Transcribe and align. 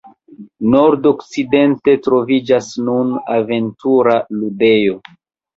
Nordokcidente 0.75 1.95
troviĝas 2.09 2.71
nun 2.87 3.13
"aventura 3.37 4.17
ludejo". 4.41 4.99